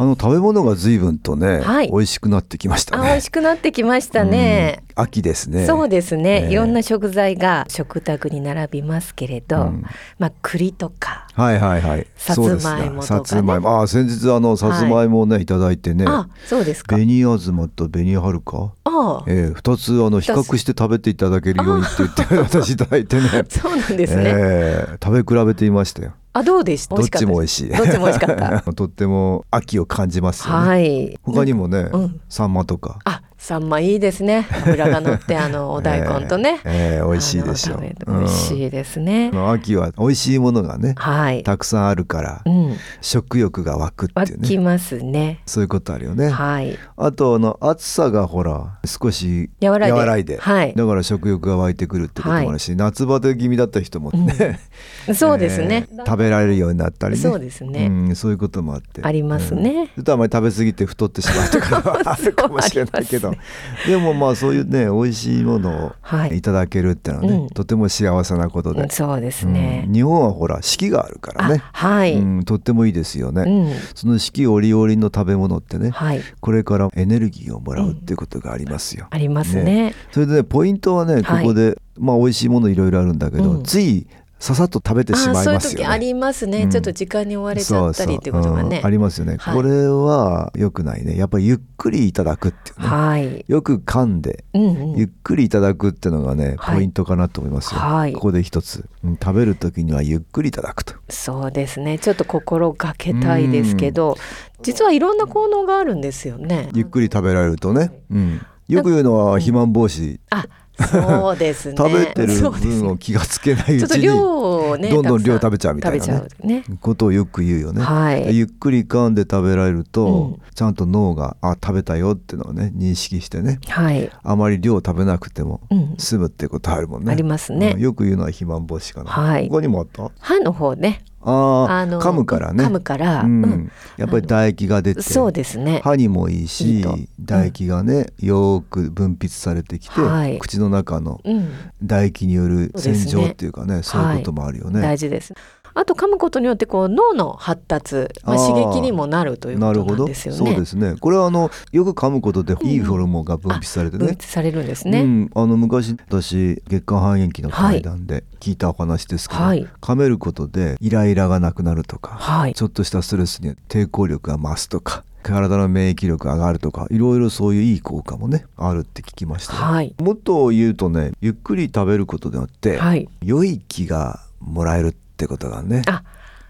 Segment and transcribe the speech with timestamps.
[0.00, 1.90] あの食べ物が随分とね、はい。
[1.90, 4.82] 美味しくなってきましたあ、ね美味しくなってきましたね。
[4.96, 5.02] うん。
[5.02, 5.66] 秋ですね。
[5.66, 6.52] そうですね、ええ。
[6.52, 9.84] いろんな食材が食卓に並びますけれど、うん。
[10.18, 12.06] まあ栗とか、はいはいはい。
[12.16, 12.86] さつまいもとかね。
[12.86, 13.82] そうですかさつまいも。
[13.82, 16.06] あ先日あのさつまいもをね、い、ただいてね。
[16.08, 16.96] あ、そうですか。
[16.96, 23.28] 紅あずまと紅はるかああ、ええ二つあの比較して食べていただけるようにって言って私いただいてね。
[23.50, 24.22] そうなんですね。
[24.24, 26.96] ええ食べ比べていましたよあ、どうでした？
[26.96, 28.60] どっちも美味しいどっちも美味しかった。
[28.72, 31.18] とっても秋を感じますよね、はい。
[31.22, 34.46] 他にもね、うんサンマとかあ、サンマいいですね。
[34.66, 36.60] 脂が乗って あのお大根とね。
[36.64, 39.30] ええええ美味しいでしょあの食べて美味しいですね。
[39.32, 41.42] うん秋は美味しいものがねはい。
[41.42, 44.46] たくさんあるからうん、食欲が湧くって湧いうね。
[44.46, 45.40] きますね。
[45.46, 46.78] そういうことあるよね、はい。
[46.98, 49.88] あとあの暑さがほら少し和ら
[50.18, 50.34] いで。
[50.34, 50.38] いで。
[50.38, 50.74] はい。
[50.76, 54.60] だから食欲が湧いてくるってこともあるし、夏バテ気味だった人もね、
[55.14, 55.88] そうですね。
[55.90, 57.20] えー食べられるようになったりね。
[57.20, 57.86] そうですね。
[57.86, 59.00] うん、そういうこともあって。
[59.04, 59.70] ありますね。
[59.70, 63.42] うん、ちょっとあまり食べ過ぎて太ってしまうとか はあるかもしれないけど、そう
[63.86, 69.92] あでもまあそういうね美味しいものをはいいただけるってのはね、うんとても幸せなことで、うんそうですねうん。
[69.92, 72.14] 日本はほら四季があるからねあはい。
[72.14, 72.38] ううん。
[72.40, 76.20] ん、とってもいいですよね、その四季折々の食べ物ってね、はい。
[76.40, 79.06] これからエネルギーをもらうっていうことがありますよ。
[79.10, 79.94] ありますね。
[80.12, 84.06] それでねポイントはねこはいこで、まあ美味しいものいろいろあるんだけど、うんつい
[84.40, 85.98] ささっと食べてしあまいそういう時あますよね。
[85.98, 86.70] りますね、うん。
[86.70, 88.78] ちょっと時間に追われちゃったりっていうことがね。
[88.78, 88.86] うん。
[88.86, 89.54] ありますよね、はい。
[89.54, 91.18] これは良くないね。
[91.18, 93.44] やっぱりゆっくりいただくっていうね、はい。
[93.46, 94.96] よく噛んでうんうん。
[94.96, 96.76] ゆっくりいただくっていうのがね、はい。
[96.76, 98.14] ポイントかなと思いますよ、はい。
[98.14, 100.94] ここで一つ、うん食べる時にはゆっくりいただくと。
[101.10, 101.98] そうですね。
[101.98, 104.16] ちょっと心がけたいですけど、
[104.62, 106.70] 実はいろんな効能があるんですよね。
[106.72, 110.46] ゆっくり食べられるとね、うん、よく言うのは肥満防止、あ、
[110.80, 111.74] そうですね。
[111.76, 116.64] 食べてる分を気がつけないうちに量をね、どんどん量食べちゃうみたいなね。
[116.80, 118.36] ことをよく言うよね、はい。
[118.36, 120.40] ゆっくり噛んで食べられると、うん。
[120.54, 123.58] ちゃんと脳があ食べたよっていうのをね認識してね。
[123.68, 124.10] はい。
[124.22, 125.94] あまり量食べなくてもうん。
[125.98, 127.74] 済むってことあるもんね、ありますね。
[127.76, 127.80] うん。
[127.80, 129.48] よく言うのは肥満防止かな、はい。
[129.48, 130.10] 他にもあった？
[130.18, 131.04] 歯の方ね。
[131.22, 135.80] あああの噛むからね噛むからうんうんやっぱり唾液が出てそうですね。
[135.84, 136.82] 歯にもいいし
[137.26, 141.50] 唾液がね、よーく分泌されてきて、はい口の中のうん。
[141.82, 144.80] 唾液による洗浄っていうかねそういうこともあるよね。
[144.80, 145.34] 大事です。
[145.74, 150.38] あと噛むことによってこう脳の発達、まあ、刺激にもなるということななるほどんですよね。
[150.38, 150.96] そうですね。
[151.00, 154.06] これはあのよく噛むことでいいホルモンが分泌されてね。
[154.06, 155.00] 分泌、されるんですね。
[155.00, 159.66] うん、あの昔私月間半減期の対談で聞いたお話ですけど、はい。
[159.80, 162.54] 噛めることでイライラがなくなるとか、はい。
[162.54, 169.54] ちょっとしたストレスに抵抗力が増すとか体の免疫力が上がるとかいろいろそういういい効果もねあるって聞きました。
[169.54, 169.94] よ、はい。
[170.00, 173.08] もっと言うとねゆっくり食べることによって、はい。
[173.22, 175.82] 良い気がもらえるってことがね。
[175.86, 176.02] あ、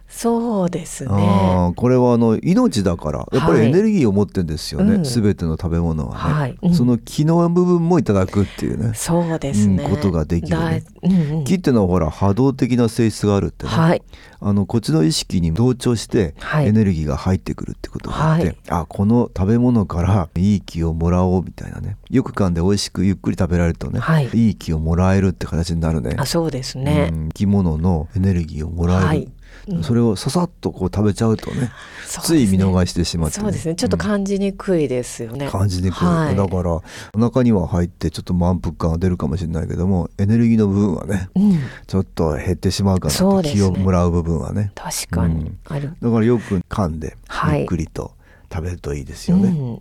[0.08, 1.72] そうですね。
[1.76, 3.69] これはあの命だからやっぱりはい。
[3.69, 5.04] エネルギーを持ってんですよね、うん。
[5.04, 6.58] 全ての食べ物はね、はい。
[6.60, 6.75] うん。
[6.75, 9.84] その気の部分もいただくっていうね、そうですね。
[9.84, 10.80] うんことができるね。
[10.80, 11.44] だうんうん。
[11.44, 14.03] 気ってのはほら波動的な性質があるってね、はい。
[14.41, 16.66] あのこっちの意識に同調してはい。
[16.66, 18.56] エネルギーが入ってくるってことがあって、はい。
[18.69, 24.28] あこの食べ物からいい気をもらおうみたいなねよく噛んで美味しくゆっくり食べられるとね、はい。
[24.34, 26.16] いい気をもらえるって形になるね。
[26.18, 27.10] あ、そうですね。
[27.12, 29.28] うん生き物のエネルギーをもらえる、はい。
[29.68, 29.84] うん。
[29.84, 31.72] それをささっとこう食べちゃうとねね。
[32.07, 33.77] つい見逃してしまって、そうですね。
[33.77, 35.48] ちょっと感じにくいですよね。
[35.48, 36.36] 感じにくい、はい。
[36.36, 36.83] だからお
[37.15, 41.59] 腹には入ってちょっと満腹感が出るかもしれないけどもエネルギーの部分はねうん。
[41.86, 43.53] ちょっと減ってしまうかなね。
[43.53, 44.72] 気をもらう部分はね。
[44.74, 45.59] 確かにうん。
[45.68, 45.95] ある。
[46.03, 47.60] だからよく噛んではい。
[47.60, 48.12] ゆっくりと
[48.53, 49.80] 食べるといいですよね、うん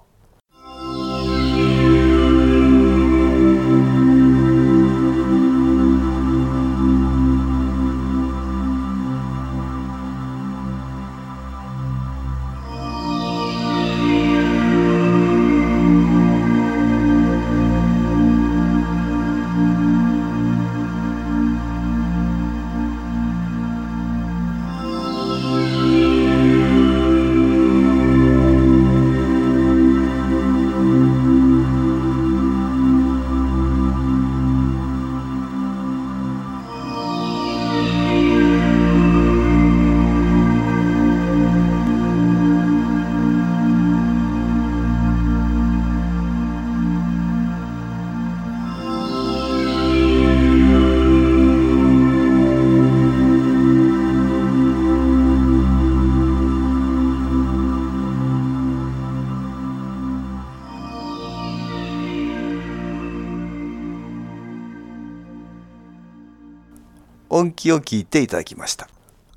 [67.41, 68.87] 音気を聞いていただきました。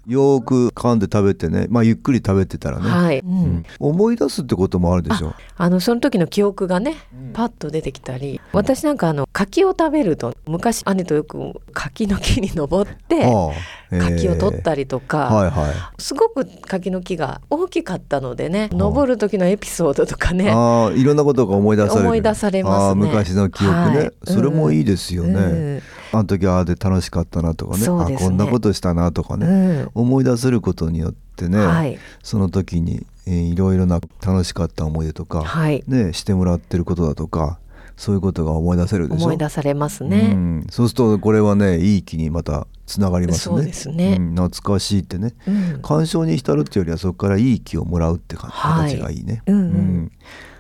[0.07, 1.67] よーく噛んで食べてね。
[1.71, 3.43] まあゆっくり食べてたらね、はい、ううん。
[3.57, 6.97] ん、思い出すってこともあるでしょあのその時の記憶がね
[7.33, 13.53] パッと出てきたり、私なんかあの柿を食べると昔姉とよく柿の木に登ってああ
[13.99, 22.07] 柿を取ったりりとか、はいはすごく柿の木が大きかったのでね登る時のエピソードとかい、ねああいろんなことが思い出される。
[22.07, 23.07] 思い出されますね。
[23.07, 24.13] 昔の記憶ね、はい。
[24.25, 25.83] それもいいですよね、うん。
[26.13, 27.81] あの時ああで楽しかったなとかね。
[27.81, 27.87] ね。
[27.89, 29.91] あこんなことしたなとかね、うん。
[29.95, 31.99] 思い出せることによってね、はい。
[32.23, 35.83] その時に、えーいろいろな楽しかった思い出とか、はい。
[35.87, 37.59] ね、してもらってることだとか
[37.97, 39.25] そういうことが思い出せるでしょ？
[39.25, 40.35] 思い出されますうね。
[40.35, 43.57] ん、そうするとこれはねいい気にまたつながりますね。
[43.57, 44.19] そうですね。
[44.19, 45.35] ん懐かしいってね。
[45.47, 45.81] うん。
[45.83, 48.93] 鑑賞に浸るっていうよりはそこからいい気をもらうってかはい。
[48.93, 50.13] 形がいいね、うんうん。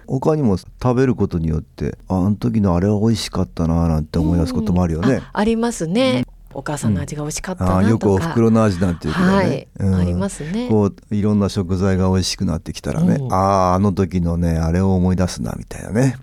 [0.06, 6.24] 他にも食べることによってああの時のあれは美味しかったななんて思い出すこともあるよね、あありますね。
[6.56, 7.82] お母さんの味が美味しかったなとか。
[7.82, 9.94] ああよくお袋の味なんていうけどね、はい、うん。
[9.96, 10.68] ありますね。
[10.68, 13.32] こういろんな食材が美味しくなってきたらね、うん。
[13.32, 16.16] あああの時のねあれを思い出すなみたいなね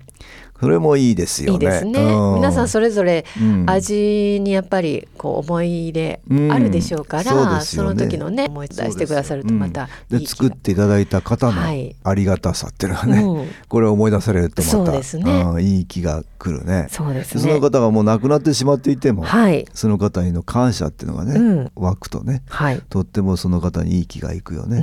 [0.62, 1.66] それもいいですよね。
[1.66, 2.00] いいですね。
[2.00, 2.34] うん。
[2.36, 3.64] 皆さんそれぞれうん。
[3.68, 6.20] 味にやっぱりこう思い入れ
[6.52, 7.88] あるでしょうから、うんそね。
[7.88, 11.96] の時のね思い出してくださるとまたいい気で作っていただいた方のはい。
[12.04, 13.48] ありがたさっていうのはがね、うん。
[13.68, 15.42] これを思い出されるとまたね。
[15.42, 16.86] うんいい気が来るね。
[16.90, 17.60] そうですそのね。
[17.60, 21.72] 方がもう亡くなってしまっていても、はい、その方への感謝っていうのがね、うん。
[21.74, 22.80] 湧くとねはい。
[22.88, 24.82] とってもその方にいい気がいくよね、う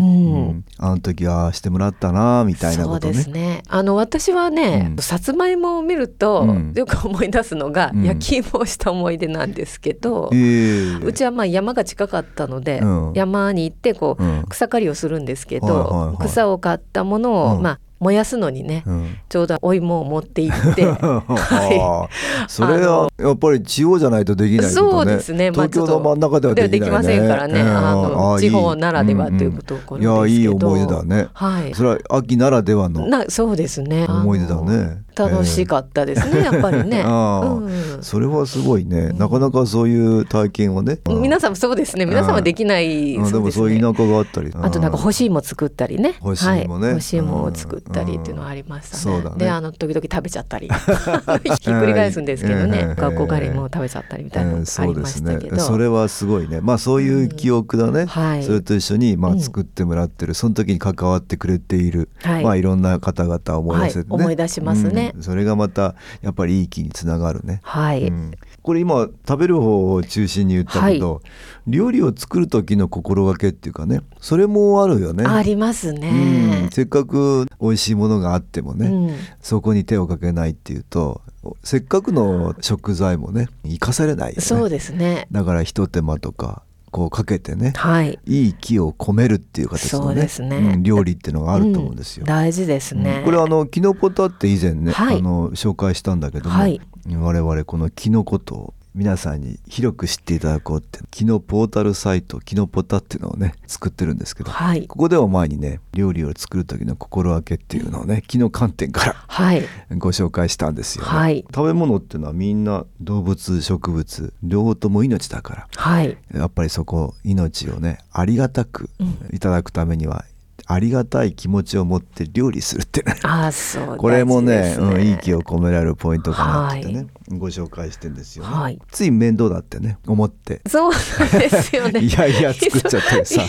[0.55, 0.65] ん。
[0.77, 3.13] あの時はしてもらったなみたいなそうことね。
[3.13, 3.63] ですね。
[3.69, 5.01] あの私はね、うん。
[5.01, 6.73] さつまいもを見ると、うん。
[6.75, 8.03] よく思い出すのが、うん。
[8.03, 10.95] 焼き芋をした思い出なんですけど、ええ。
[11.03, 13.13] うちはまあ山が近かったので、うん。
[13.13, 14.45] 山に行ってこう、うん。
[14.49, 16.27] 草刈りをするんですけど、はいはいはい。
[16.27, 17.61] 草を刈ったものを、うん。
[17.61, 19.17] まあ燃やすのにね、うん。
[19.27, 20.85] ちょうどお芋を持って行って、
[22.47, 24.91] それはやっぱり地方じゃないとできないことね。
[24.91, 25.51] そうですね。
[25.51, 26.79] まあ東京の真ん中ではできないね。
[26.79, 27.61] できませんからね。
[27.61, 27.67] うん。
[27.67, 30.27] あのあ地方ならではということんころですけど。
[30.27, 31.27] いやいい思い出だね。
[31.33, 31.73] はい。
[31.73, 34.05] それは秋ならではのなそうですね。
[34.07, 35.03] 思い出だね。
[35.19, 37.97] 楽しかったですね、やっぱりね、 うん。
[38.01, 39.11] それはすごいね。
[39.17, 40.99] なかなかそういう体験をね。
[41.07, 42.05] 皆さんもそうですね。
[42.05, 44.51] 皆さんはできないうんでもそうですねそういう田舎があったり。
[44.53, 46.13] あとなんか干し芋作ったりね。
[46.21, 46.87] 干し芋ね。
[46.87, 49.15] はい、干し芋を作ったりっていうのはありましたね。
[49.17, 49.31] うんね。
[49.37, 55.55] で、あの時々食べちゃったり、ひっくり返すんですけどうんね、学校帰りも食べちゃったりみたいなのうんありましたけど。
[55.55, 56.61] ねそれはすごいね。
[56.61, 58.43] まあそういう記憶だね、はい。
[58.43, 59.39] それと一緒にまあうん。
[59.41, 62.43] 作ってもらってる、その時に関わってくれている、はい。
[62.43, 64.21] まあいろんな方々を思い出せてね、はい。
[64.21, 65.13] 思い出しますね。
[65.15, 65.23] うん。
[65.23, 68.31] それがまたやっぱりいい気につながるね、はい、うん
[68.69, 71.23] これ今食べる方を中心に言ったけど、
[71.65, 75.25] 料理を作る時の心がけっていうかねそれもあるよね。
[75.25, 76.69] ありますうんね。
[76.71, 81.21] せっかく美味しいものがあってもね、うんそこに手をかけないっていうと
[81.63, 85.27] せっかくの食材もね生かされないよねそうですね。
[85.31, 86.61] だからひと手間とか
[86.91, 88.19] こうかけてねはい。
[88.27, 92.21] いい気を込めるっていう形のねですねうん料理っていうのがあると思うんですよ。
[92.21, 93.17] うん大事ですね。
[93.17, 96.79] うんこれあのキノポタって以前ね、はいあの紹介したんだけども、はい
[97.17, 109.63] 我々このキノコと皆さんに広く知っていただこうってキノポータルサイトキノポタっていうのをね作ってるんですけど、はいここでは前にね料理を作る時の心がけっていうのをね木の観点からはい。
[109.97, 116.17] ご紹介したんですよね、はい食べ物っていうのはみんな動物植物両方とも命だからはい。
[116.33, 118.89] やっぱりそこ命をねありがたく
[119.31, 120.25] いただくためには、
[120.65, 123.97] ありがたい気持ちを持って料理するってねああ、そう。
[123.97, 128.79] これもねうん、いい気を込められるポイントかなってね、はご紹介してんですよね、はい。
[128.91, 130.61] つい面倒だってね思って。
[130.67, 130.93] そう
[131.39, 132.01] ですよね。
[132.01, 133.41] いやいや作っちゃってさ。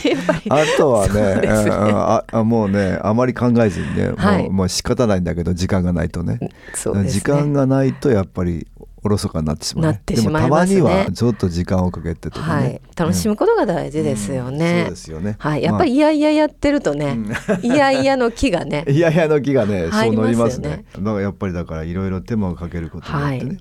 [0.50, 4.43] あとはねねうんうんああもうねあまり考えずにね、はい。
[4.45, 6.38] もうもう仕方ないんだけど時間がないとね。
[6.75, 7.11] そうですね。
[7.12, 8.67] 時間がないとやっぱり
[9.02, 12.80] おろそかになってしまう、ね、なってしまいますねでもたまにはちょっと時間をかけてとかね、はい。
[12.97, 14.83] 楽しむことが大事ですよね。
[14.85, 15.62] そうですよねはい。
[15.62, 17.16] やっぱりいやいややってるとね、
[17.62, 18.85] いやいやの木がね。
[18.90, 20.85] いやいやの気がね、そう入りますよね乗りますね。
[20.97, 23.57] だからやっぱりだからいろいろ手間をかけることによってね、、は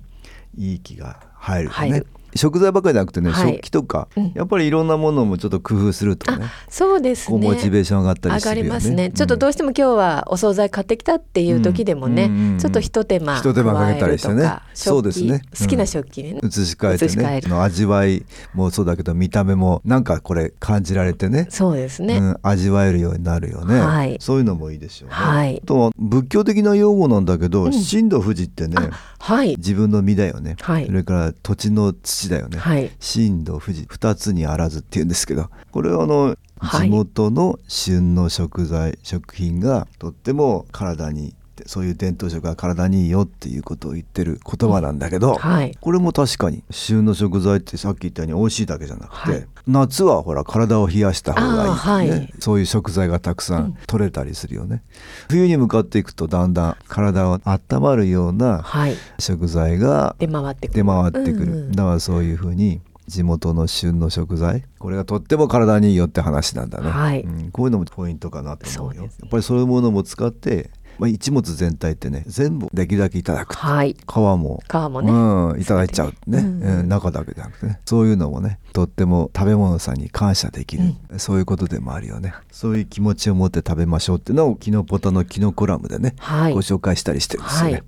[0.58, 2.06] いい気が入ると入る。
[2.34, 3.54] ね食材ばかりじゃなくてね、はい。
[3.54, 4.32] 食器とか、うん。
[4.34, 7.38] やっぱりいろんなものもちょっと工夫するとね、そうですね。
[7.38, 8.62] モチベーション上がったり上がするよね。
[8.62, 9.10] りますね。
[9.10, 14.50] ちょっとどうしても今日はお惣菜買ってきたっていう時でもね、うんうんうんちょっと一手間一手間かけたりしてね。
[14.74, 15.42] そうですね。
[15.58, 22.18] 好きな食器にね、移し替えてねの味わいもそうだけど見た目もなんかこれ感じられてねそうですね。
[22.18, 24.18] うん、味わえるようになるよね、はい。
[24.20, 25.60] そういうのもいいですよね、はい。
[25.62, 27.72] あとは仏教的な用語なんだけど、うん。
[27.72, 28.76] 神道富士ってね
[29.18, 29.56] はい。
[29.56, 30.86] 自分の身だよね、はい。
[30.86, 32.90] それから土地の土だよね、はい。
[33.00, 35.48] 震度富士二つにあらずっていうんですけど。
[35.70, 36.88] これはあのはい。
[36.88, 41.34] 地元の旬の食材、食品がとっても体に
[41.66, 45.76] そういう伝統食が体にいいよっていうことを言ってる言葉なんだけど、はい。
[45.80, 49.46] これも確かに旬の食材ってさっき言ったように美味しいだけじゃなくて、はい。
[49.66, 52.16] 夏はほら体を冷やした方がいい、ね。
[52.16, 52.34] はい。
[52.38, 54.82] そういう食材がたくさん取れたりするよね、
[55.28, 58.94] 冬に向かっていくとだんだん体を温まるようなはい。
[59.18, 60.84] 食材が出回ってくる。
[60.84, 61.72] 出回ってくる、うんうん。
[61.72, 67.22] だからそういうふうに地元の旬の食材これがとっても体にいいよって話なんだね、はい。
[67.22, 69.02] うん、こういうのもポイントかなと思うよ。
[69.02, 69.10] ね。
[69.20, 73.94] やっぱりそういうものも使って、まあ、一物全体ってね全部できるだけいただくはい。
[73.94, 74.62] 皮も。
[74.68, 76.12] 皮もね、うん、いただいちゃう。
[76.26, 76.78] ね、うんうん。
[76.80, 77.80] うん中だけじゃなくてね。
[77.86, 82.34] そういうのもねとっても食べ物さんに感謝できる、そういうことでもあるよね。
[82.52, 86.52] そういう気持ちを持って食べましょうっていうのをキノポタのキノコラムでね、はい。
[86.52, 87.72] ご紹介したりしてるんですよね。
[87.72, 87.82] はい。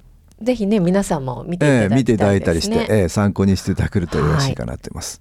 [0.45, 5.21] ぜひね皆さんも見ていええただき見ていただいたりして、ええ参考にしていただけるとよろしいかなと思います。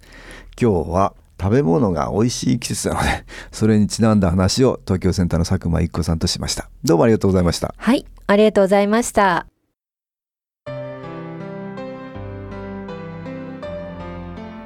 [0.60, 6.69] 今日は食べ物が美味しい季節なので それにちなんだ話を東京センターの佐久間一子さんとしました。
[6.83, 7.74] どうもありがとうございました。
[7.75, 9.48] はいありがとうございました。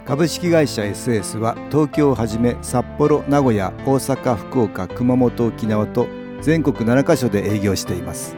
[0.05, 6.07] 株式会社 SS は東京をはじめ札幌名古屋大阪福岡熊本沖縄と
[6.41, 8.35] 全国7カ所で営業しています。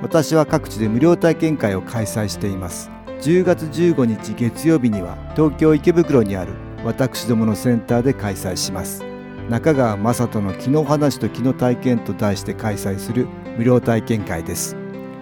[0.00, 2.88] 私は各地で無料体験会を開催しています。
[3.22, 9.04] 10月15日月曜日には東京池袋にある私どものセンターで開催します。
[9.48, 14.76] 中川雅人の気の話と気の体験と題して開催する無料体験会です。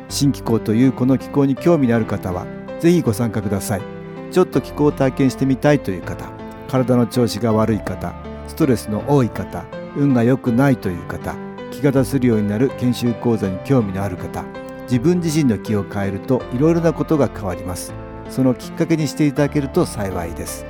[0.08, 2.46] 新気候というこの気候に興味のある方は
[2.80, 3.82] ぜひご参加ください。
[4.30, 6.30] ちょっと気候を体験してみたいという方
[6.68, 8.14] 体の調子が悪い方
[8.48, 9.64] ストレスの多い方
[9.96, 11.34] 運が良くないという方
[11.70, 14.44] 気が出せるようになる研修講座に興味のある方
[14.82, 17.94] 自分自身の気を変えるといろいろなことが変わります。
[18.28, 20.66] そのきっかけにしていただけると幸いです。